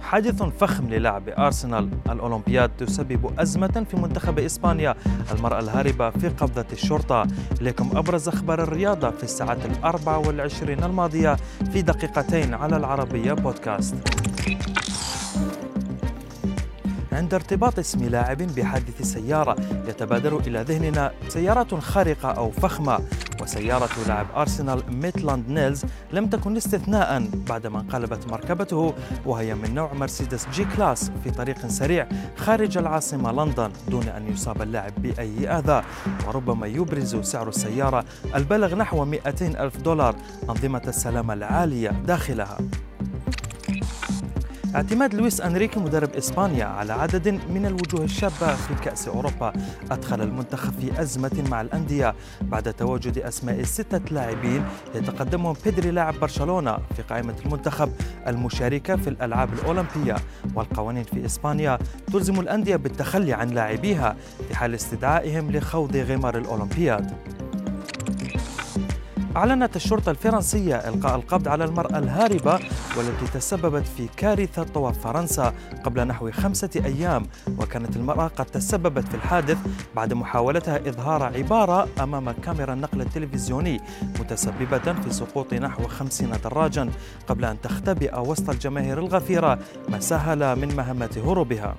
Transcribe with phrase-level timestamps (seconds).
[0.00, 1.88] حادث فخم للاعب أرسنال.
[2.10, 4.94] الأولمبياد تسبب أزمة في منتخب إسبانيا.
[5.32, 7.26] المرأة الهاربة في قبضة الشرطة.
[7.60, 11.36] إليكم أبرز أخبار الرياضة في الساعات الأربع والعشرين الماضية
[11.72, 13.94] في دقيقتين على العربية بودكاست.
[17.12, 19.56] عند ارتباط اسم لاعب بحادث سيارة
[19.88, 22.98] يتبادر إلى ذهننا سيارة خارقة أو فخمة.
[23.44, 28.94] وسيارة لاعب أرسنال ميتلاند نيلز لم تكن استثناء بعدما انقلبت مركبته
[29.26, 34.62] وهي من نوع مرسيدس جي كلاس في طريق سريع خارج العاصمة لندن دون أن يصاب
[34.62, 35.82] اللاعب بأي أذى.
[36.26, 40.16] وربما يبرز سعر السيارة البالغ نحو 200 ألف دولار
[40.50, 42.58] أنظمة السلامة العالية داخلها.
[44.74, 49.52] اعتماد لويس أنريكي مدرب إسبانيا على عدد من الوجوه الشابة في كأس أوروبا.
[49.90, 54.64] أدخل المنتخب في أزمة مع الأندية بعد تواجد أسماء ستة لاعبين
[54.94, 57.92] يتقدمهم بيدري لاعب برشلونة في قائمة المنتخب
[58.26, 60.16] المشاركة في الألعاب الأولمبية.
[60.54, 61.78] والقوانين في إسبانيا
[62.12, 64.16] تلزم الأندية بالتخلي عن لاعبيها
[64.48, 67.12] في حال استدعائهم لخوض غمار الأولمبياد.
[69.36, 72.52] أعلنت الشرطة الفرنسية إلقاء القبض على المرأة الهاربة
[72.96, 75.54] والتي تسببت في كارثة طوى فرنسا
[75.84, 77.26] قبل نحو خمسة أيام
[77.58, 79.58] وكانت المرأة قد تسببت في الحادث
[79.96, 83.80] بعد محاولتها إظهار عبارة أمام كاميرا النقل التلفزيوني
[84.20, 86.90] متسببة في سقوط نحو خمسين دراجا
[87.28, 91.74] قبل أن تختبئ وسط الجماهير الغفيرة ما سهل من مهمة هروبها.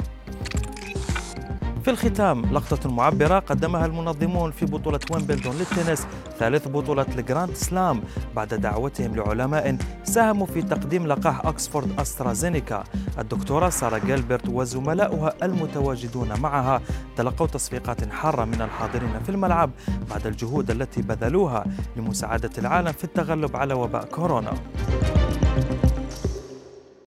[1.85, 6.07] في الختام لقطة معبرة قدمها المنظمون في بطولة ويمبلدون للتنس
[6.39, 8.01] ثالث بطولة الجراند سلام.
[8.35, 12.83] بعد دعوتهم لعلماء ساهموا في تقديم لقاح أكسفورد أسترازينيكا.
[13.19, 16.81] الدكتورة سارة جيلبرت وزملاؤها المتواجدون معها
[17.15, 19.71] تلقوا تصفيقات حارة من الحاضرين في الملعب
[20.09, 24.53] بعد الجهود التي بذلوها لمساعدة العالم في التغلب على وباء كورونا.